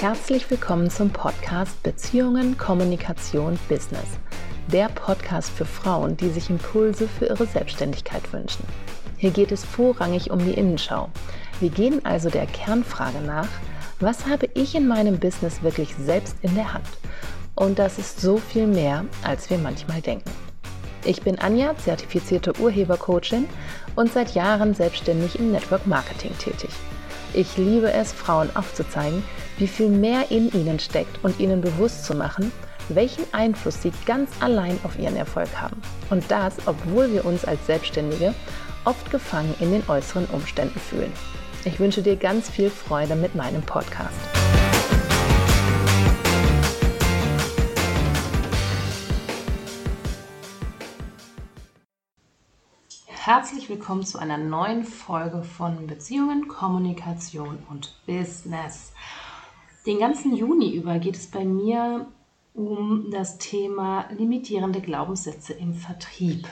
Herzlich 0.00 0.50
willkommen 0.50 0.88
zum 0.88 1.10
Podcast 1.10 1.82
Beziehungen, 1.82 2.56
Kommunikation, 2.56 3.58
Business. 3.68 4.06
Der 4.72 4.88
Podcast 4.88 5.50
für 5.50 5.66
Frauen, 5.66 6.16
die 6.16 6.30
sich 6.30 6.48
Impulse 6.48 7.06
für 7.06 7.26
ihre 7.26 7.44
Selbstständigkeit 7.44 8.32
wünschen. 8.32 8.64
Hier 9.18 9.30
geht 9.30 9.52
es 9.52 9.62
vorrangig 9.62 10.30
um 10.30 10.38
die 10.38 10.54
Innenschau. 10.54 11.10
Wir 11.60 11.68
gehen 11.68 12.02
also 12.02 12.30
der 12.30 12.46
Kernfrage 12.46 13.20
nach, 13.20 13.48
was 13.98 14.24
habe 14.24 14.48
ich 14.54 14.74
in 14.74 14.88
meinem 14.88 15.18
Business 15.18 15.62
wirklich 15.62 15.94
selbst 15.96 16.34
in 16.40 16.54
der 16.54 16.72
Hand? 16.72 16.88
Und 17.54 17.78
das 17.78 17.98
ist 17.98 18.22
so 18.22 18.38
viel 18.38 18.66
mehr, 18.66 19.04
als 19.22 19.50
wir 19.50 19.58
manchmal 19.58 20.00
denken. 20.00 20.30
Ich 21.04 21.20
bin 21.20 21.38
Anja, 21.38 21.76
zertifizierte 21.76 22.58
Urhebercoachin 22.58 23.46
und 23.96 24.10
seit 24.14 24.34
Jahren 24.34 24.72
selbstständig 24.72 25.38
im 25.38 25.52
Network 25.52 25.86
Marketing 25.86 26.32
tätig. 26.38 26.70
Ich 27.34 27.58
liebe 27.58 27.92
es, 27.92 28.12
Frauen 28.12 28.48
aufzuzeigen, 28.56 29.22
wie 29.60 29.68
viel 29.68 29.90
mehr 29.90 30.30
in 30.30 30.50
ihnen 30.52 30.80
steckt 30.80 31.22
und 31.22 31.38
ihnen 31.38 31.60
bewusst 31.60 32.04
zu 32.04 32.14
machen, 32.14 32.50
welchen 32.88 33.24
Einfluss 33.32 33.82
sie 33.82 33.92
ganz 34.06 34.30
allein 34.40 34.78
auf 34.84 34.98
ihren 34.98 35.16
Erfolg 35.16 35.60
haben. 35.60 35.80
Und 36.08 36.28
das, 36.30 36.56
obwohl 36.66 37.12
wir 37.12 37.26
uns 37.26 37.44
als 37.44 37.66
Selbstständige 37.66 38.34
oft 38.84 39.10
gefangen 39.10 39.54
in 39.60 39.70
den 39.70 39.86
äußeren 39.86 40.24
Umständen 40.26 40.80
fühlen. 40.80 41.12
Ich 41.64 41.78
wünsche 41.78 42.02
dir 42.02 42.16
ganz 42.16 42.48
viel 42.48 42.70
Freude 42.70 43.14
mit 43.14 43.34
meinem 43.34 43.60
Podcast. 43.60 44.18
Herzlich 53.06 53.68
willkommen 53.68 54.04
zu 54.04 54.18
einer 54.18 54.38
neuen 54.38 54.84
Folge 54.84 55.42
von 55.42 55.86
Beziehungen, 55.86 56.48
Kommunikation 56.48 57.58
und 57.68 57.94
Business. 58.06 58.92
Den 59.86 59.98
ganzen 59.98 60.36
Juni 60.36 60.74
über 60.74 60.98
geht 60.98 61.16
es 61.16 61.26
bei 61.26 61.44
mir 61.44 62.06
um 62.52 63.10
das 63.10 63.38
Thema 63.38 64.10
limitierende 64.10 64.80
Glaubenssätze 64.82 65.54
im 65.54 65.74
Vertrieb. 65.74 66.46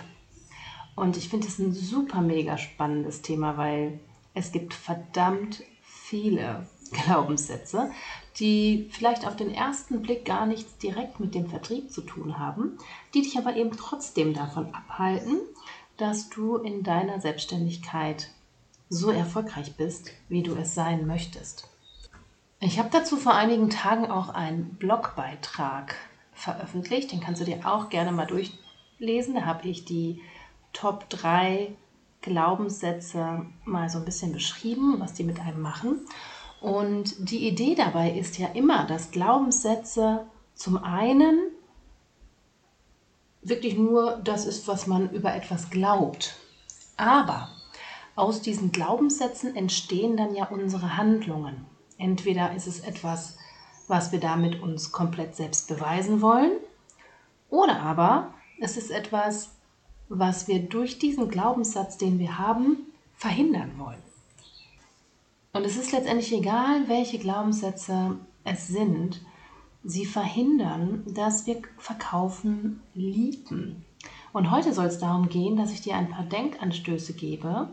Und 0.96 1.16
ich 1.16 1.28
finde 1.28 1.46
es 1.46 1.58
ein 1.58 1.72
super 1.72 2.22
mega 2.22 2.56
spannendes 2.56 3.20
Thema, 3.20 3.56
weil 3.58 4.00
es 4.32 4.50
gibt 4.50 4.72
verdammt 4.72 5.62
viele 5.82 6.66
Glaubenssätze, 6.90 7.90
die 8.38 8.88
vielleicht 8.90 9.26
auf 9.26 9.36
den 9.36 9.52
ersten 9.52 10.00
Blick 10.00 10.24
gar 10.24 10.46
nichts 10.46 10.78
direkt 10.78 11.20
mit 11.20 11.34
dem 11.34 11.48
Vertrieb 11.48 11.90
zu 11.90 12.00
tun 12.00 12.38
haben, 12.38 12.78
die 13.12 13.22
dich 13.22 13.36
aber 13.36 13.56
eben 13.56 13.76
trotzdem 13.76 14.32
davon 14.32 14.74
abhalten, 14.74 15.38
dass 15.98 16.30
du 16.30 16.56
in 16.56 16.82
deiner 16.82 17.20
Selbstständigkeit 17.20 18.30
so 18.88 19.10
erfolgreich 19.10 19.76
bist, 19.76 20.12
wie 20.30 20.42
du 20.42 20.54
es 20.54 20.74
sein 20.74 21.06
möchtest. 21.06 21.68
Ich 22.60 22.78
habe 22.80 22.88
dazu 22.90 23.16
vor 23.16 23.34
einigen 23.34 23.70
Tagen 23.70 24.10
auch 24.10 24.30
einen 24.30 24.74
Blogbeitrag 24.74 25.94
veröffentlicht, 26.32 27.12
den 27.12 27.20
kannst 27.20 27.40
du 27.40 27.44
dir 27.44 27.60
auch 27.64 27.88
gerne 27.88 28.10
mal 28.10 28.26
durchlesen. 28.26 29.36
Da 29.36 29.42
habe 29.42 29.68
ich 29.68 29.84
die 29.84 30.20
Top 30.72 31.08
3 31.08 31.76
Glaubenssätze 32.20 33.46
mal 33.64 33.88
so 33.88 33.98
ein 33.98 34.04
bisschen 34.04 34.32
beschrieben, 34.32 34.96
was 34.98 35.14
die 35.14 35.22
mit 35.22 35.38
einem 35.38 35.60
machen. 35.60 36.00
Und 36.60 37.30
die 37.30 37.46
Idee 37.46 37.76
dabei 37.76 38.10
ist 38.10 38.38
ja 38.38 38.48
immer, 38.48 38.84
dass 38.86 39.12
Glaubenssätze 39.12 40.26
zum 40.54 40.82
einen 40.82 41.38
wirklich 43.40 43.78
nur 43.78 44.16
das 44.16 44.46
ist, 44.46 44.66
was 44.66 44.88
man 44.88 45.10
über 45.10 45.32
etwas 45.32 45.70
glaubt. 45.70 46.34
Aber 46.96 47.50
aus 48.16 48.42
diesen 48.42 48.72
Glaubenssätzen 48.72 49.54
entstehen 49.54 50.16
dann 50.16 50.34
ja 50.34 50.48
unsere 50.48 50.96
Handlungen. 50.96 51.64
Entweder 51.98 52.54
ist 52.54 52.66
es 52.66 52.80
etwas, 52.80 53.36
was 53.88 54.12
wir 54.12 54.20
damit 54.20 54.62
uns 54.62 54.92
komplett 54.92 55.36
selbst 55.36 55.68
beweisen 55.68 56.20
wollen, 56.20 56.52
oder 57.50 57.80
aber 57.80 58.34
es 58.60 58.76
ist 58.76 58.90
etwas, 58.90 59.50
was 60.08 60.48
wir 60.48 60.60
durch 60.60 60.98
diesen 60.98 61.28
Glaubenssatz, 61.28 61.98
den 61.98 62.18
wir 62.18 62.38
haben, 62.38 62.78
verhindern 63.16 63.72
wollen. 63.78 64.02
Und 65.52 65.64
es 65.64 65.76
ist 65.76 65.92
letztendlich 65.92 66.32
egal, 66.32 66.88
welche 66.88 67.18
Glaubenssätze 67.18 68.16
es 68.44 68.68
sind, 68.68 69.20
sie 69.82 70.06
verhindern, 70.06 71.02
dass 71.06 71.46
wir 71.46 71.62
verkaufen 71.78 72.80
lieben. 72.94 73.84
Und 74.32 74.50
heute 74.50 74.72
soll 74.72 74.86
es 74.86 74.98
darum 74.98 75.28
gehen, 75.28 75.56
dass 75.56 75.72
ich 75.72 75.80
dir 75.80 75.96
ein 75.96 76.10
paar 76.10 76.24
Denkanstöße 76.24 77.14
gebe, 77.14 77.68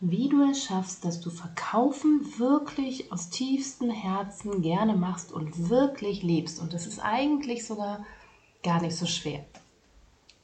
wie 0.00 0.28
du 0.28 0.42
es 0.50 0.64
schaffst, 0.64 1.04
dass 1.04 1.20
du 1.20 1.30
Verkaufen 1.30 2.20
wirklich 2.38 3.10
aus 3.12 3.30
tiefstem 3.30 3.90
Herzen 3.90 4.60
gerne 4.60 4.94
machst 4.94 5.32
und 5.32 5.70
wirklich 5.70 6.22
liebst. 6.22 6.60
Und 6.60 6.74
das 6.74 6.86
ist 6.86 7.00
eigentlich 7.00 7.66
sogar 7.66 8.04
gar 8.62 8.82
nicht 8.82 8.96
so 8.96 9.06
schwer. 9.06 9.44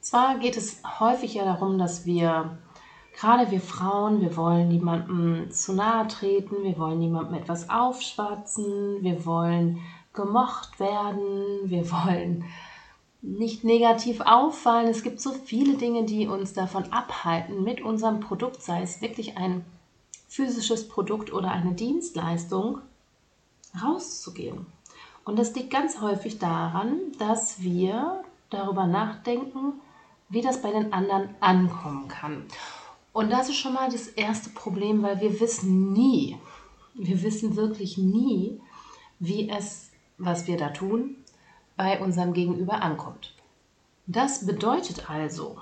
Zwar 0.01 0.39
geht 0.39 0.57
es 0.57 0.81
häufig 0.99 1.35
ja 1.35 1.45
darum, 1.45 1.77
dass 1.77 2.05
wir, 2.05 2.57
gerade 3.15 3.51
wir 3.51 3.61
Frauen, 3.61 4.21
wir 4.21 4.35
wollen 4.35 4.69
niemandem 4.69 5.51
zu 5.51 5.73
nahe 5.73 6.07
treten, 6.07 6.63
wir 6.63 6.77
wollen 6.77 6.99
niemandem 6.99 7.35
etwas 7.35 7.69
aufschwatzen, 7.69 9.01
wir 9.01 9.25
wollen 9.25 9.79
gemocht 10.13 10.79
werden, 10.79 11.69
wir 11.69 11.89
wollen 11.91 12.43
nicht 13.23 13.63
negativ 13.63 14.19
auffallen. 14.19 14.89
Es 14.89 15.01
gibt 15.01 15.21
so 15.21 15.31
viele 15.31 15.77
Dinge, 15.77 16.03
die 16.03 16.27
uns 16.27 16.53
davon 16.53 16.91
abhalten, 16.91 17.63
mit 17.63 17.81
unserem 17.81 18.19
Produkt, 18.19 18.61
sei 18.61 18.81
es 18.81 19.01
wirklich 19.01 19.37
ein 19.37 19.65
physisches 20.27 20.87
Produkt 20.89 21.31
oder 21.31 21.49
eine 21.49 21.73
Dienstleistung, 21.73 22.79
rauszugehen. 23.81 24.65
Und 25.23 25.39
das 25.39 25.55
liegt 25.55 25.71
ganz 25.71 26.01
häufig 26.01 26.37
daran, 26.37 26.99
dass 27.17 27.61
wir 27.61 28.23
darüber 28.49 28.87
nachdenken, 28.87 29.79
wie 30.27 30.41
das 30.41 30.61
bei 30.61 30.71
den 30.71 30.91
anderen 30.91 31.29
ankommen 31.39 32.09
kann. 32.09 32.43
Und 33.13 33.31
das 33.31 33.47
ist 33.47 33.55
schon 33.55 33.73
mal 33.73 33.89
das 33.89 34.07
erste 34.07 34.49
Problem, 34.49 35.01
weil 35.01 35.21
wir 35.21 35.39
wissen 35.39 35.93
nie, 35.93 36.37
wir 36.93 37.23
wissen 37.23 37.55
wirklich 37.55 37.97
nie, 37.97 38.59
wie 39.19 39.49
es, 39.49 39.91
was 40.17 40.45
wir 40.47 40.57
da 40.57 40.69
tun, 40.69 41.22
bei 41.75 41.99
unserem 41.99 42.33
Gegenüber 42.33 42.81
ankommt. 42.81 43.33
Das 44.05 44.45
bedeutet 44.45 45.09
also, 45.09 45.57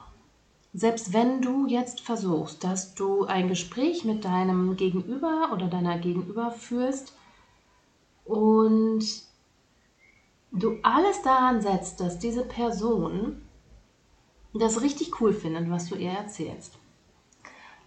selbst 0.73 1.13
wenn 1.13 1.41
du 1.41 1.67
jetzt 1.67 2.01
versuchst, 2.01 2.63
dass 2.63 2.95
du 2.95 3.25
ein 3.25 3.47
Gespräch 3.47 4.05
mit 4.05 4.25
deinem 4.25 4.77
Gegenüber 4.77 5.51
oder 5.53 5.67
deiner 5.67 5.97
Gegenüber 5.99 6.51
führst 6.51 7.13
und 8.25 9.03
du 10.51 10.77
alles 10.81 11.21
daran 11.21 11.61
setzt, 11.61 11.99
dass 11.99 12.19
diese 12.19 12.43
Person 12.43 13.41
das 14.53 14.81
richtig 14.81 15.21
cool 15.21 15.33
findet, 15.33 15.69
was 15.69 15.89
du 15.89 15.95
ihr 15.95 16.11
erzählst, 16.11 16.77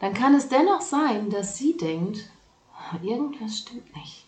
dann 0.00 0.14
kann 0.14 0.34
es 0.34 0.48
dennoch 0.48 0.80
sein, 0.80 1.30
dass 1.30 1.56
sie 1.56 1.76
denkt, 1.76 2.30
irgendwas 3.02 3.58
stimmt 3.58 3.94
nicht. 3.96 4.26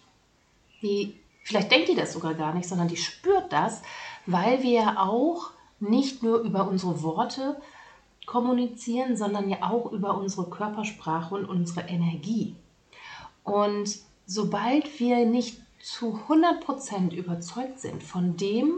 Die, 0.82 1.20
vielleicht 1.46 1.70
denkt 1.70 1.88
die 1.88 1.94
das 1.94 2.12
sogar 2.12 2.34
gar 2.34 2.52
nicht, 2.52 2.68
sondern 2.68 2.88
die 2.88 2.96
spürt 2.96 3.52
das, 3.52 3.82
weil 4.26 4.64
wir 4.64 4.72
ja 4.72 4.98
auch 4.98 5.52
nicht 5.78 6.22
nur 6.22 6.40
über 6.40 6.66
unsere 6.66 7.02
Worte 7.02 7.60
kommunizieren, 8.26 9.16
sondern 9.16 9.48
ja 9.48 9.58
auch 9.62 9.92
über 9.92 10.18
unsere 10.18 10.50
Körpersprache 10.50 11.36
und 11.36 11.44
unsere 11.44 11.82
Energie. 11.88 12.56
Und 13.44 13.96
sobald 14.26 14.98
wir 14.98 15.24
nicht 15.24 15.60
zu 15.80 16.18
100% 16.28 17.14
überzeugt 17.14 17.78
sind 17.78 18.02
von 18.02 18.36
dem, 18.36 18.74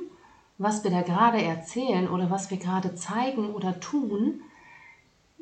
was 0.59 0.85
wir 0.85 0.91
da 0.91 1.01
gerade 1.01 1.41
erzählen 1.41 2.07
oder 2.07 2.31
was 2.31 2.51
wir 2.51 2.59
gerade 2.59 2.95
zeigen 2.95 3.55
oder 3.55 3.81
tun, 3.81 4.43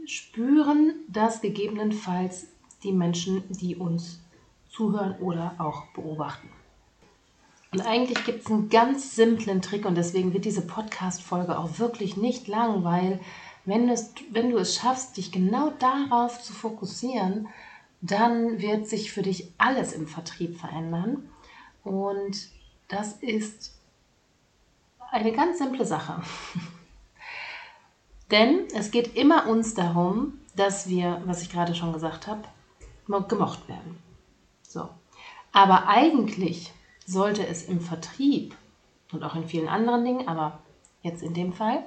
spüren 0.04 0.94
das 1.08 1.40
gegebenenfalls 1.40 2.46
die 2.84 2.92
Menschen, 2.92 3.42
die 3.48 3.74
uns 3.74 4.20
zuhören 4.68 5.18
oder 5.18 5.56
auch 5.58 5.86
beobachten. 5.86 6.48
Und 7.72 7.80
eigentlich 7.80 8.24
gibt 8.24 8.44
es 8.44 8.50
einen 8.50 8.68
ganz 8.68 9.16
simplen 9.16 9.60
Trick 9.60 9.84
und 9.84 9.96
deswegen 9.96 10.32
wird 10.32 10.44
diese 10.44 10.66
Podcast-Folge 10.66 11.58
auch 11.58 11.78
wirklich 11.78 12.16
nicht 12.16 12.48
lang, 12.48 12.84
weil 12.84 13.20
wenn, 13.64 13.88
es, 13.88 14.14
wenn 14.30 14.50
du 14.50 14.58
es 14.58 14.76
schaffst, 14.76 15.16
dich 15.16 15.32
genau 15.32 15.70
darauf 15.78 16.40
zu 16.40 16.52
fokussieren, 16.52 17.48
dann 18.00 18.60
wird 18.60 18.86
sich 18.86 19.12
für 19.12 19.22
dich 19.22 19.52
alles 19.58 19.92
im 19.92 20.06
Vertrieb 20.06 20.58
verändern. 20.58 21.28
Und 21.82 22.48
das 22.88 23.14
ist 23.14 23.74
eine 25.10 25.32
ganz 25.32 25.58
simple 25.58 25.84
Sache. 25.84 26.22
Denn 28.30 28.66
es 28.74 28.90
geht 28.90 29.16
immer 29.16 29.48
uns 29.48 29.74
darum, 29.74 30.38
dass 30.54 30.88
wir, 30.88 31.22
was 31.26 31.42
ich 31.42 31.50
gerade 31.50 31.74
schon 31.74 31.92
gesagt 31.92 32.26
habe, 32.26 32.42
gemocht 33.28 33.68
werden. 33.68 33.98
So. 34.62 34.88
Aber 35.52 35.86
eigentlich 35.88 36.72
sollte 37.06 37.46
es 37.46 37.64
im 37.64 37.80
Vertrieb 37.80 38.54
und 39.12 39.22
auch 39.22 39.34
in 39.34 39.48
vielen 39.48 39.68
anderen 39.68 40.04
Dingen, 40.04 40.28
aber 40.28 40.58
jetzt 41.02 41.22
in 41.22 41.32
dem 41.32 41.52
Fall, 41.52 41.84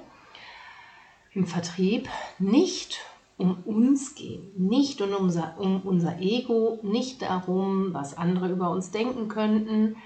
im 1.32 1.46
Vertrieb 1.46 2.08
nicht 2.38 2.98
um 3.36 3.62
uns 3.64 4.14
gehen, 4.14 4.50
nicht 4.56 5.00
um 5.00 5.14
unser, 5.14 5.54
um 5.58 5.82
unser 5.82 6.18
Ego, 6.18 6.78
nicht 6.82 7.22
darum, 7.22 7.94
was 7.94 8.16
andere 8.16 8.48
über 8.48 8.70
uns 8.70 8.90
denken 8.90 9.28
könnten, 9.28 9.96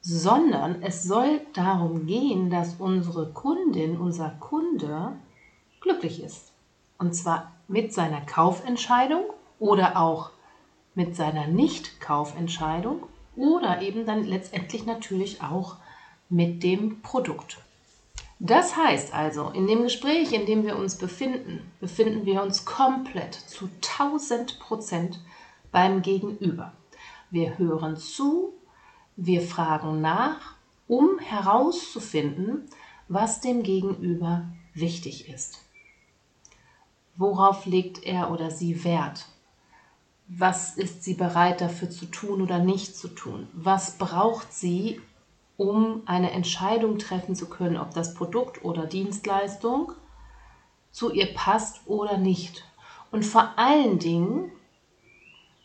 sondern 0.00 0.82
es 0.82 1.02
soll 1.02 1.40
darum 1.52 2.06
gehen, 2.06 2.50
dass 2.50 2.76
unsere 2.78 3.30
Kundin, 3.32 3.98
unser 3.98 4.30
Kunde 4.40 5.16
glücklich 5.80 6.22
ist. 6.22 6.52
Und 6.98 7.14
zwar 7.14 7.52
mit 7.66 7.92
seiner 7.92 8.20
Kaufentscheidung 8.22 9.24
oder 9.58 10.00
auch 10.00 10.30
mit 10.94 11.14
seiner 11.14 11.46
Nicht-Kaufentscheidung 11.46 13.02
oder 13.38 13.80
eben 13.80 14.04
dann 14.04 14.24
letztendlich 14.24 14.84
natürlich 14.84 15.42
auch 15.42 15.76
mit 16.28 16.62
dem 16.62 17.00
Produkt. 17.00 17.58
Das 18.40 18.76
heißt 18.76 19.14
also, 19.14 19.50
in 19.50 19.66
dem 19.66 19.82
Gespräch, 19.82 20.32
in 20.32 20.44
dem 20.44 20.64
wir 20.64 20.76
uns 20.76 20.96
befinden, 20.96 21.60
befinden 21.80 22.26
wir 22.26 22.42
uns 22.42 22.64
komplett 22.64 23.34
zu 23.34 23.68
1000 23.98 24.60
Prozent 24.60 25.20
beim 25.72 26.02
Gegenüber. 26.02 26.72
Wir 27.30 27.58
hören 27.58 27.96
zu, 27.96 28.54
wir 29.16 29.42
fragen 29.42 30.00
nach, 30.00 30.54
um 30.86 31.18
herauszufinden, 31.18 32.68
was 33.08 33.40
dem 33.40 33.62
Gegenüber 33.62 34.48
wichtig 34.74 35.28
ist. 35.28 35.64
Worauf 37.16 37.66
legt 37.66 38.04
er 38.04 38.30
oder 38.30 38.50
sie 38.50 38.84
Wert? 38.84 39.26
Was 40.28 40.76
ist 40.76 41.04
sie 41.04 41.14
bereit 41.14 41.60
dafür 41.60 41.90
zu 41.90 42.06
tun 42.06 42.42
oder 42.42 42.58
nicht 42.58 42.96
zu 42.96 43.08
tun? 43.08 43.48
Was 43.54 43.96
braucht 43.98 44.52
sie, 44.52 45.00
um 45.56 46.02
eine 46.06 46.30
Entscheidung 46.30 46.98
treffen 46.98 47.34
zu 47.34 47.48
können, 47.48 47.76
ob 47.76 47.92
das 47.92 48.14
Produkt 48.14 48.64
oder 48.64 48.86
Dienstleistung 48.86 49.92
zu 50.90 51.12
ihr 51.12 51.34
passt 51.34 51.80
oder 51.86 52.16
nicht. 52.16 52.64
Und 53.10 53.24
vor 53.24 53.52
allen 53.56 53.98
Dingen 53.98 54.52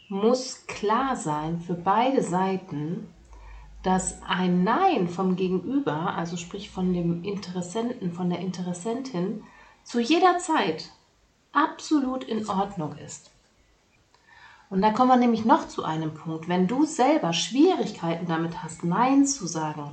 muss 0.10 0.66
klar 0.68 1.16
sein 1.16 1.60
für 1.60 1.74
beide 1.74 2.22
Seiten, 2.22 3.08
dass 3.84 4.22
ein 4.24 4.64
Nein 4.64 5.08
vom 5.08 5.36
Gegenüber, 5.36 6.16
also 6.16 6.38
sprich 6.38 6.70
von 6.70 6.94
dem 6.94 7.24
Interessenten, 7.24 8.14
von 8.14 8.30
der 8.30 8.40
Interessentin, 8.40 9.44
zu 9.84 10.00
jeder 10.00 10.38
Zeit 10.38 10.90
absolut 11.52 12.24
in 12.24 12.48
Ordnung 12.48 12.96
ist. 12.98 13.33
Und 14.74 14.82
da 14.82 14.90
kommen 14.90 15.10
wir 15.12 15.18
nämlich 15.18 15.46
noch 15.46 15.68
zu 15.68 15.84
einem 15.84 16.16
Punkt. 16.16 16.50
Wenn 16.50 16.66
du 16.66 16.84
selber 16.84 17.32
Schwierigkeiten 17.32 18.26
damit 18.26 18.64
hast, 18.64 18.84
Nein 18.84 19.24
zu 19.24 19.46
sagen, 19.46 19.92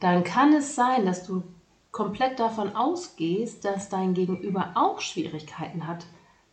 dann 0.00 0.24
kann 0.24 0.52
es 0.52 0.74
sein, 0.74 1.06
dass 1.06 1.24
du 1.24 1.44
komplett 1.92 2.40
davon 2.40 2.74
ausgehst, 2.74 3.64
dass 3.64 3.88
dein 3.88 4.14
Gegenüber 4.14 4.72
auch 4.74 5.00
Schwierigkeiten 5.00 5.86
hat, 5.86 6.06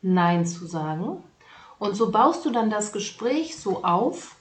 Nein 0.04 0.46
zu 0.46 0.68
sagen. 0.68 1.24
Und 1.80 1.96
so 1.96 2.12
baust 2.12 2.46
du 2.46 2.52
dann 2.52 2.70
das 2.70 2.92
Gespräch 2.92 3.58
so 3.58 3.84
auf, 3.84 4.36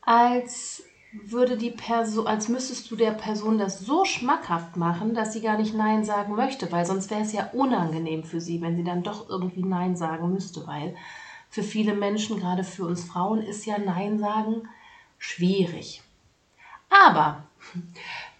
als 0.00 0.84
würde 1.12 1.58
die 1.58 1.70
Person, 1.70 2.26
als 2.26 2.48
müsstest 2.48 2.90
du 2.90 2.96
der 2.96 3.12
Person 3.12 3.58
das 3.58 3.80
so 3.80 4.06
schmackhaft 4.06 4.78
machen, 4.78 5.12
dass 5.12 5.34
sie 5.34 5.42
gar 5.42 5.58
nicht 5.58 5.74
Nein 5.74 6.02
sagen 6.02 6.34
möchte, 6.34 6.72
weil 6.72 6.86
sonst 6.86 7.10
wäre 7.10 7.20
es 7.20 7.34
ja 7.34 7.50
unangenehm 7.52 8.24
für 8.24 8.40
sie, 8.40 8.62
wenn 8.62 8.74
sie 8.74 8.84
dann 8.84 9.02
doch 9.02 9.28
irgendwie 9.28 9.64
Nein 9.64 9.96
sagen 9.96 10.32
müsste, 10.32 10.66
weil 10.66 10.96
für 11.54 11.62
viele 11.62 11.94
Menschen, 11.94 12.40
gerade 12.40 12.64
für 12.64 12.84
uns 12.84 13.04
Frauen, 13.04 13.40
ist 13.40 13.64
ja 13.64 13.78
Nein 13.78 14.18
sagen 14.18 14.68
schwierig. 15.18 16.02
Aber 16.90 17.44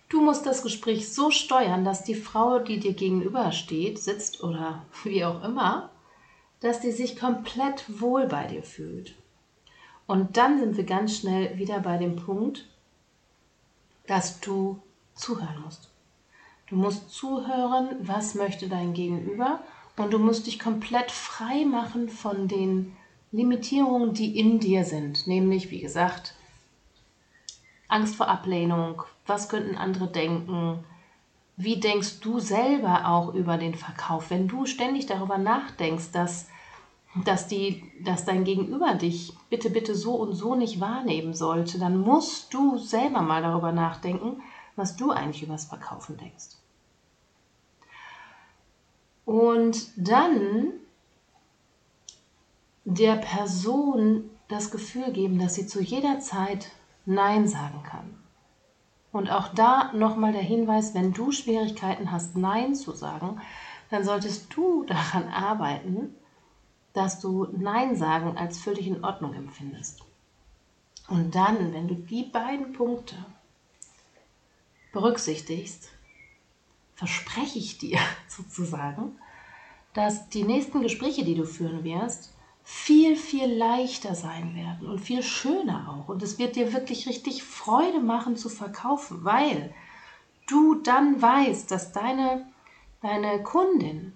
du 0.08 0.20
musst 0.20 0.46
das 0.46 0.64
Gespräch 0.64 1.14
so 1.14 1.30
steuern, 1.30 1.84
dass 1.84 2.02
die 2.02 2.16
Frau, 2.16 2.58
die 2.58 2.80
dir 2.80 2.92
gegenübersteht, 2.92 4.00
sitzt 4.00 4.42
oder 4.42 4.84
wie 5.04 5.24
auch 5.24 5.44
immer, 5.44 5.90
dass 6.58 6.80
die 6.80 6.90
sich 6.90 7.16
komplett 7.16 8.00
wohl 8.00 8.26
bei 8.26 8.48
dir 8.48 8.64
fühlt. 8.64 9.14
Und 10.08 10.36
dann 10.36 10.58
sind 10.58 10.76
wir 10.76 10.84
ganz 10.84 11.18
schnell 11.18 11.56
wieder 11.56 11.78
bei 11.78 11.98
dem 11.98 12.16
Punkt, 12.16 12.66
dass 14.08 14.40
du 14.40 14.82
zuhören 15.14 15.62
musst. 15.64 15.88
Du 16.66 16.74
musst 16.74 17.10
zuhören, 17.10 17.90
was 18.00 18.34
möchte 18.34 18.68
dein 18.68 18.92
Gegenüber 18.92 19.60
und 19.96 20.12
du 20.12 20.18
musst 20.18 20.48
dich 20.48 20.58
komplett 20.58 21.12
frei 21.12 21.64
machen 21.64 22.08
von 22.08 22.48
den 22.48 22.96
Limitierungen, 23.34 24.14
die 24.14 24.38
in 24.38 24.60
dir 24.60 24.84
sind, 24.84 25.26
nämlich 25.26 25.72
wie 25.72 25.80
gesagt, 25.80 26.36
Angst 27.88 28.14
vor 28.14 28.28
Ablehnung, 28.28 29.02
was 29.26 29.48
könnten 29.48 29.74
andere 29.74 30.06
denken, 30.06 30.84
wie 31.56 31.80
denkst 31.80 32.20
du 32.20 32.38
selber 32.38 33.08
auch 33.08 33.34
über 33.34 33.58
den 33.58 33.74
Verkauf, 33.74 34.30
wenn 34.30 34.46
du 34.46 34.66
ständig 34.66 35.06
darüber 35.06 35.36
nachdenkst, 35.36 36.12
dass, 36.12 36.46
dass, 37.24 37.48
die, 37.48 37.82
dass 38.04 38.24
dein 38.24 38.44
Gegenüber 38.44 38.94
dich 38.94 39.32
bitte, 39.50 39.68
bitte 39.68 39.96
so 39.96 40.14
und 40.14 40.34
so 40.34 40.54
nicht 40.54 40.78
wahrnehmen 40.78 41.34
sollte, 41.34 41.80
dann 41.80 41.98
musst 41.98 42.54
du 42.54 42.78
selber 42.78 43.20
mal 43.20 43.42
darüber 43.42 43.72
nachdenken, 43.72 44.42
was 44.76 44.94
du 44.94 45.10
eigentlich 45.10 45.42
über 45.42 45.54
das 45.54 45.64
Verkaufen 45.64 46.16
denkst. 46.18 46.50
Und 49.24 49.88
dann 49.96 50.74
der 52.84 53.16
Person 53.16 54.30
das 54.48 54.70
Gefühl 54.70 55.12
geben, 55.12 55.38
dass 55.38 55.54
sie 55.54 55.66
zu 55.66 55.82
jeder 55.82 56.20
Zeit 56.20 56.70
Nein 57.06 57.48
sagen 57.48 57.82
kann. 57.82 58.14
Und 59.12 59.30
auch 59.30 59.48
da 59.54 59.92
nochmal 59.92 60.32
der 60.32 60.42
Hinweis, 60.42 60.94
wenn 60.94 61.12
du 61.12 61.32
Schwierigkeiten 61.32 62.10
hast, 62.10 62.36
Nein 62.36 62.74
zu 62.74 62.92
sagen, 62.92 63.40
dann 63.90 64.04
solltest 64.04 64.54
du 64.54 64.84
daran 64.86 65.28
arbeiten, 65.28 66.14
dass 66.92 67.20
du 67.20 67.48
Nein 67.56 67.96
sagen 67.96 68.36
als 68.36 68.58
völlig 68.58 68.86
in 68.86 69.04
Ordnung 69.04 69.34
empfindest. 69.34 70.02
Und 71.08 71.34
dann, 71.34 71.72
wenn 71.72 71.88
du 71.88 71.94
die 71.94 72.24
beiden 72.24 72.72
Punkte 72.72 73.14
berücksichtigst, 74.92 75.90
verspreche 76.94 77.58
ich 77.58 77.78
dir 77.78 77.98
sozusagen, 78.28 79.18
dass 79.92 80.28
die 80.28 80.44
nächsten 80.44 80.82
Gespräche, 80.82 81.24
die 81.24 81.34
du 81.34 81.44
führen 81.44 81.84
wirst, 81.84 82.33
viel, 82.64 83.14
viel 83.14 83.46
leichter 83.46 84.14
sein 84.14 84.54
werden 84.54 84.88
und 84.88 84.98
viel 84.98 85.22
schöner 85.22 85.94
auch. 85.94 86.08
Und 86.08 86.22
es 86.22 86.38
wird 86.38 86.56
dir 86.56 86.72
wirklich 86.72 87.06
richtig 87.06 87.42
Freude 87.42 88.00
machen 88.00 88.36
zu 88.36 88.48
verkaufen, 88.48 89.22
weil 89.22 89.72
du 90.48 90.76
dann 90.76 91.20
weißt, 91.20 91.70
dass 91.70 91.92
deine, 91.92 92.46
deine 93.02 93.42
Kundin 93.42 94.14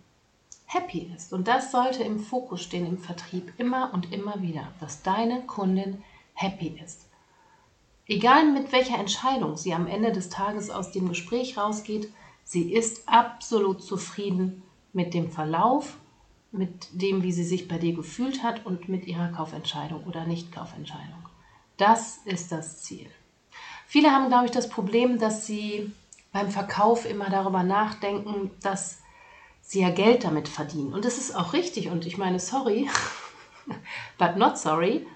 happy 0.64 1.12
ist. 1.14 1.34
Und 1.34 1.46
das 1.46 1.70
sollte 1.70 2.02
im 2.02 2.18
Fokus 2.18 2.62
stehen 2.62 2.86
im 2.86 2.98
Vertrieb 2.98 3.52
immer 3.58 3.92
und 3.92 4.12
immer 4.12 4.40
wieder, 4.40 4.72
dass 4.80 5.02
deine 5.02 5.42
Kundin 5.42 6.02
happy 6.32 6.80
ist. 6.82 7.06
Egal 8.06 8.50
mit 8.50 8.72
welcher 8.72 8.98
Entscheidung 8.98 9.58
sie 9.58 9.74
am 9.74 9.86
Ende 9.86 10.12
des 10.12 10.30
Tages 10.30 10.70
aus 10.70 10.92
dem 10.92 11.10
Gespräch 11.10 11.58
rausgeht, 11.58 12.10
sie 12.44 12.72
ist 12.72 13.06
absolut 13.06 13.82
zufrieden 13.82 14.62
mit 14.94 15.12
dem 15.12 15.30
Verlauf 15.30 15.98
mit 16.50 16.88
dem, 16.92 17.22
wie 17.22 17.32
sie 17.32 17.44
sich 17.44 17.68
bei 17.68 17.78
dir 17.78 17.94
gefühlt 17.94 18.42
hat 18.42 18.64
und 18.64 18.88
mit 18.88 19.06
ihrer 19.06 19.28
Kaufentscheidung 19.28 20.04
oder 20.04 20.24
Nicht-Kaufentscheidung. 20.24 21.28
Das 21.76 22.18
ist 22.24 22.50
das 22.52 22.82
Ziel. 22.82 23.06
Viele 23.86 24.10
haben, 24.10 24.28
glaube 24.28 24.46
ich, 24.46 24.50
das 24.50 24.68
Problem, 24.68 25.18
dass 25.18 25.46
sie 25.46 25.92
beim 26.32 26.50
Verkauf 26.50 27.08
immer 27.08 27.30
darüber 27.30 27.62
nachdenken, 27.62 28.50
dass 28.62 29.00
sie 29.60 29.80
ja 29.80 29.90
Geld 29.90 30.24
damit 30.24 30.48
verdienen. 30.48 30.92
Und 30.92 31.04
das 31.04 31.18
ist 31.18 31.34
auch 31.34 31.52
richtig. 31.52 31.88
Und 31.88 32.06
ich 32.06 32.18
meine, 32.18 32.40
sorry, 32.40 32.88
but 34.18 34.36
not 34.36 34.58
sorry, 34.58 35.06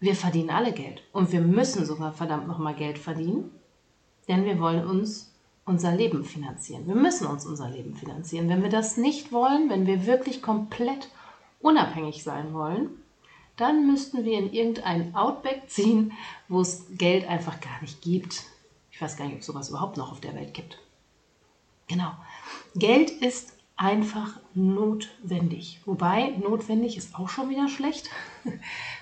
wir 0.00 0.16
verdienen 0.16 0.50
alle 0.50 0.72
Geld. 0.72 1.02
Und 1.12 1.32
wir 1.32 1.40
müssen 1.40 1.86
sogar 1.86 2.12
verdammt 2.12 2.48
nochmal 2.48 2.74
Geld 2.74 2.98
verdienen, 2.98 3.50
denn 4.28 4.44
wir 4.44 4.58
wollen 4.58 4.86
uns 4.86 5.31
unser 5.64 5.94
Leben 5.94 6.24
finanzieren. 6.24 6.86
Wir 6.86 6.94
müssen 6.94 7.26
uns 7.26 7.46
unser 7.46 7.68
Leben 7.68 7.94
finanzieren. 7.94 8.48
Wenn 8.48 8.62
wir 8.62 8.70
das 8.70 8.96
nicht 8.96 9.32
wollen, 9.32 9.70
wenn 9.70 9.86
wir 9.86 10.06
wirklich 10.06 10.42
komplett 10.42 11.08
unabhängig 11.60 12.24
sein 12.24 12.52
wollen, 12.52 12.90
dann 13.56 13.86
müssten 13.86 14.24
wir 14.24 14.38
in 14.38 14.52
irgendein 14.52 15.14
Outback 15.14 15.68
ziehen, 15.68 16.12
wo 16.48 16.60
es 16.60 16.86
Geld 16.96 17.28
einfach 17.28 17.60
gar 17.60 17.80
nicht 17.80 18.02
gibt. 18.02 18.44
Ich 18.90 19.00
weiß 19.00 19.16
gar 19.16 19.26
nicht, 19.26 19.36
ob 19.36 19.42
sowas 19.44 19.68
überhaupt 19.68 19.96
noch 19.96 20.10
auf 20.10 20.20
der 20.20 20.34
Welt 20.34 20.52
gibt. 20.52 20.78
Genau. 21.86 22.10
Geld 22.74 23.10
ist 23.10 23.52
einfach 23.76 24.40
notwendig. 24.54 25.80
Wobei 25.84 26.30
notwendig 26.30 26.96
ist 26.96 27.14
auch 27.14 27.28
schon 27.28 27.50
wieder 27.50 27.68
schlecht. 27.68 28.10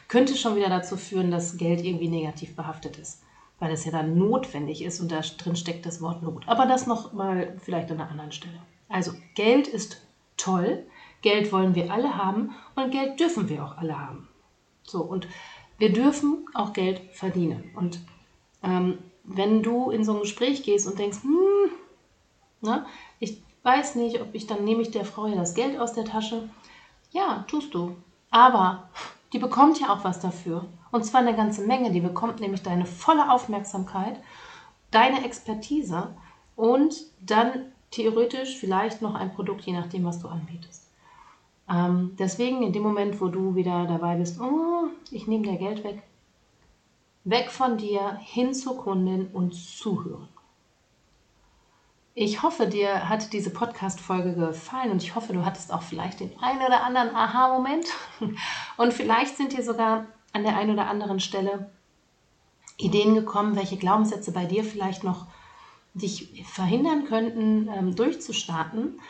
Könnte 0.08 0.36
schon 0.36 0.56
wieder 0.56 0.68
dazu 0.68 0.96
führen, 0.96 1.30
dass 1.30 1.56
Geld 1.56 1.84
irgendwie 1.84 2.08
negativ 2.08 2.54
behaftet 2.54 2.98
ist 2.98 3.22
weil 3.60 3.70
es 3.72 3.84
ja 3.84 3.92
dann 3.92 4.18
notwendig 4.18 4.82
ist 4.82 5.00
und 5.00 5.12
da 5.12 5.20
drin 5.20 5.54
steckt 5.54 5.86
das 5.86 6.00
Wort 6.00 6.22
Not. 6.22 6.48
Aber 6.48 6.66
das 6.66 6.86
noch 6.86 7.12
mal 7.12 7.56
vielleicht 7.62 7.90
an 7.90 8.00
einer 8.00 8.10
anderen 8.10 8.32
Stelle. 8.32 8.60
Also 8.88 9.12
Geld 9.36 9.68
ist 9.68 10.02
toll, 10.36 10.84
Geld 11.22 11.52
wollen 11.52 11.74
wir 11.74 11.92
alle 11.92 12.16
haben 12.16 12.56
und 12.74 12.90
Geld 12.90 13.20
dürfen 13.20 13.48
wir 13.48 13.64
auch 13.64 13.76
alle 13.76 13.98
haben. 13.98 14.28
So, 14.82 15.02
und 15.02 15.28
wir 15.78 15.92
dürfen 15.92 16.46
auch 16.54 16.72
Geld 16.72 17.00
verdienen. 17.12 17.70
Und 17.76 18.00
ähm, 18.62 18.98
wenn 19.24 19.62
du 19.62 19.90
in 19.90 20.04
so 20.04 20.14
ein 20.14 20.20
Gespräch 20.20 20.62
gehst 20.62 20.86
und 20.86 20.98
denkst, 20.98 21.18
hm, 21.22 21.70
ne, 22.62 22.86
ich 23.18 23.42
weiß 23.62 23.94
nicht, 23.96 24.20
ob 24.20 24.34
ich 24.34 24.46
dann 24.46 24.64
nehme 24.64 24.82
ich 24.82 24.90
der 24.90 25.04
Frau 25.04 25.26
ja 25.26 25.36
das 25.36 25.54
Geld 25.54 25.78
aus 25.78 25.92
der 25.92 26.06
Tasche. 26.06 26.48
Ja, 27.12 27.44
tust 27.46 27.74
du. 27.74 27.96
Aber 28.30 28.88
die 29.32 29.38
bekommt 29.38 29.80
ja 29.80 29.92
auch 29.92 30.04
was 30.04 30.20
dafür. 30.20 30.66
Und 30.90 31.04
zwar 31.04 31.20
eine 31.20 31.36
ganze 31.36 31.62
Menge. 31.62 31.92
Die 31.92 32.00
bekommt 32.00 32.40
nämlich 32.40 32.62
deine 32.62 32.86
volle 32.86 33.32
Aufmerksamkeit, 33.32 34.20
deine 34.90 35.24
Expertise 35.24 36.14
und 36.56 36.94
dann 37.20 37.72
theoretisch 37.90 38.56
vielleicht 38.56 39.02
noch 39.02 39.14
ein 39.14 39.32
Produkt, 39.32 39.62
je 39.62 39.72
nachdem, 39.72 40.04
was 40.04 40.20
du 40.20 40.28
anbietest. 40.28 40.88
Ähm, 41.68 42.16
deswegen 42.18 42.62
in 42.62 42.72
dem 42.72 42.82
Moment, 42.82 43.20
wo 43.20 43.28
du 43.28 43.54
wieder 43.54 43.86
dabei 43.86 44.16
bist, 44.16 44.40
oh, 44.40 44.88
ich 45.10 45.26
nehme 45.26 45.44
dir 45.44 45.56
Geld 45.56 45.84
weg, 45.84 46.02
weg 47.24 47.50
von 47.50 47.78
dir 47.78 48.16
hin 48.16 48.54
zur 48.54 48.76
Kundin 48.76 49.28
und 49.28 49.54
zuhören. 49.54 50.28
Ich 52.14 52.42
hoffe, 52.42 52.66
dir 52.66 53.08
hat 53.08 53.32
diese 53.32 53.50
Podcast-Folge 53.50 54.34
gefallen 54.34 54.90
und 54.90 55.02
ich 55.02 55.14
hoffe, 55.14 55.32
du 55.32 55.44
hattest 55.44 55.72
auch 55.72 55.82
vielleicht 55.82 56.18
den 56.18 56.36
einen 56.40 56.60
oder 56.60 56.82
anderen 56.82 57.14
Aha-Moment. 57.14 57.86
Und 58.76 58.92
vielleicht 58.92 59.36
sind 59.36 59.56
dir 59.56 59.62
sogar 59.62 60.06
an 60.32 60.42
der 60.42 60.56
einen 60.56 60.72
oder 60.72 60.88
anderen 60.88 61.20
Stelle 61.20 61.70
Ideen 62.76 63.14
gekommen, 63.14 63.56
welche 63.56 63.76
Glaubenssätze 63.76 64.32
bei 64.32 64.46
dir 64.46 64.64
vielleicht 64.64 65.04
noch 65.04 65.26
dich 65.94 66.44
verhindern 66.46 67.04
könnten, 67.04 67.68
ähm, 67.68 67.94
durchzustarten. 67.94 69.00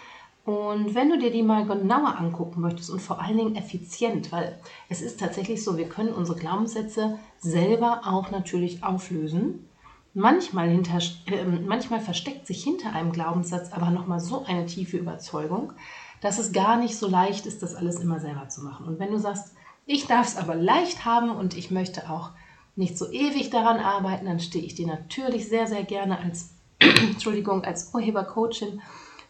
Und 0.44 0.94
wenn 0.94 1.10
du 1.10 1.18
dir 1.18 1.30
die 1.30 1.42
mal 1.42 1.66
genauer 1.66 2.18
angucken 2.18 2.62
möchtest 2.62 2.90
und 2.90 3.00
vor 3.00 3.20
allen 3.20 3.36
Dingen 3.36 3.56
effizient, 3.56 4.32
weil 4.32 4.58
es 4.88 5.02
ist 5.02 5.20
tatsächlich 5.20 5.62
so, 5.62 5.76
wir 5.76 5.88
können 5.88 6.12
unsere 6.12 6.38
Glaubenssätze 6.38 7.18
selber 7.38 8.02
auch 8.04 8.30
natürlich 8.30 8.82
auflösen. 8.82 9.68
Manchmal, 10.14 10.68
hinter, 10.70 10.98
äh, 11.26 11.44
manchmal 11.44 12.00
versteckt 12.00 12.46
sich 12.46 12.64
hinter 12.64 12.92
einem 12.92 13.12
Glaubenssatz 13.12 13.72
aber 13.72 13.90
nochmal 13.90 14.18
so 14.18 14.44
eine 14.44 14.66
tiefe 14.66 14.96
Überzeugung, 14.96 15.72
dass 16.20 16.38
es 16.38 16.52
gar 16.52 16.76
nicht 16.76 16.96
so 16.96 17.06
leicht 17.06 17.46
ist, 17.46 17.62
das 17.62 17.74
alles 17.74 18.00
immer 18.00 18.18
selber 18.18 18.48
zu 18.48 18.62
machen. 18.62 18.86
Und 18.86 18.98
wenn 18.98 19.12
du 19.12 19.18
sagst, 19.18 19.54
ich 19.92 20.06
darf 20.06 20.28
es 20.28 20.37
aber 20.37 20.54
leicht 20.54 21.04
haben 21.04 21.30
und 21.30 21.56
ich 21.56 21.73
möchte 21.73 22.09
auch 22.09 22.30
nicht 22.76 22.97
so 22.97 23.11
ewig 23.11 23.50
daran 23.50 23.80
arbeiten, 23.80 24.26
dann 24.26 24.38
stehe 24.38 24.64
ich 24.64 24.76
dir 24.76 24.87
natürlich 24.87 25.49
sehr, 25.49 25.66
sehr 25.66 25.82
gerne 25.82 26.20
als, 26.20 26.54
Entschuldigung, 26.78 27.64
als 27.64 27.92
Urhebercoachin 27.92 28.80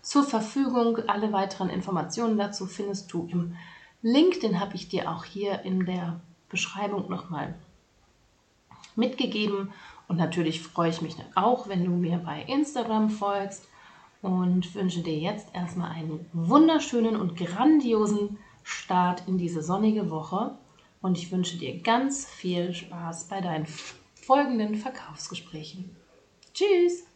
zur 0.02 0.22
Verfügung. 0.22 0.98
Alle 1.06 1.32
weiteren 1.32 1.70
Informationen 1.70 2.36
dazu 2.36 2.66
findest 2.66 3.10
du 3.10 3.26
im 3.32 3.56
Link, 4.02 4.40
den 4.40 4.60
habe 4.60 4.74
ich 4.74 4.90
dir 4.90 5.10
auch 5.10 5.24
hier 5.24 5.62
in 5.62 5.86
der 5.86 6.20
Beschreibung 6.50 7.08
nochmal 7.08 7.54
mitgegeben. 8.96 9.72
Und 10.08 10.18
natürlich 10.18 10.60
freue 10.60 10.90
ich 10.90 11.00
mich 11.00 11.16
auch, 11.36 11.68
wenn 11.68 11.86
du 11.86 11.90
mir 11.90 12.18
bei 12.18 12.42
Instagram 12.42 13.08
folgst 13.08 13.66
und 14.20 14.74
wünsche 14.74 15.00
dir 15.00 15.18
jetzt 15.18 15.54
erstmal 15.54 15.92
einen 15.92 16.26
wunderschönen 16.34 17.16
und 17.16 17.38
grandiosen 17.38 18.36
Start 18.62 19.26
in 19.26 19.38
diese 19.38 19.62
sonnige 19.62 20.10
Woche. 20.10 20.58
Und 21.00 21.16
ich 21.16 21.32
wünsche 21.32 21.56
dir 21.56 21.80
ganz 21.80 22.26
viel 22.26 22.74
Spaß 22.74 23.28
bei 23.28 23.40
deinen 23.40 23.66
folgenden 24.14 24.74
Verkaufsgesprächen. 24.74 25.96
Tschüss! 26.52 27.09